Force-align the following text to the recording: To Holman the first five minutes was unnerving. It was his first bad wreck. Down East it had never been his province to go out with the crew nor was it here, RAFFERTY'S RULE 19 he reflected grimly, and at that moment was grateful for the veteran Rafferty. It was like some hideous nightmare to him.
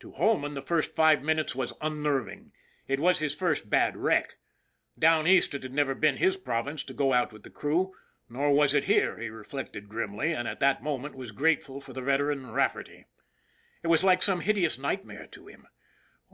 To 0.00 0.10
Holman 0.10 0.54
the 0.54 0.62
first 0.62 0.96
five 0.96 1.22
minutes 1.22 1.54
was 1.54 1.74
unnerving. 1.80 2.50
It 2.88 2.98
was 2.98 3.20
his 3.20 3.36
first 3.36 3.70
bad 3.70 3.96
wreck. 3.96 4.32
Down 4.98 5.28
East 5.28 5.54
it 5.54 5.62
had 5.62 5.72
never 5.72 5.94
been 5.94 6.16
his 6.16 6.36
province 6.36 6.82
to 6.82 6.92
go 6.92 7.12
out 7.12 7.32
with 7.32 7.44
the 7.44 7.50
crew 7.50 7.94
nor 8.28 8.50
was 8.52 8.74
it 8.74 8.86
here, 8.86 9.10
RAFFERTY'S 9.10 9.10
RULE 9.10 9.14
19 9.14 9.22
he 9.22 9.30
reflected 9.30 9.88
grimly, 9.88 10.32
and 10.32 10.48
at 10.48 10.58
that 10.58 10.82
moment 10.82 11.14
was 11.14 11.30
grateful 11.30 11.80
for 11.80 11.92
the 11.92 12.02
veteran 12.02 12.50
Rafferty. 12.50 13.04
It 13.84 13.86
was 13.86 14.02
like 14.02 14.24
some 14.24 14.40
hideous 14.40 14.76
nightmare 14.76 15.28
to 15.28 15.46
him. 15.46 15.68